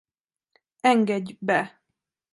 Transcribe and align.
Engedj 0.91 1.37
be! 1.47 1.59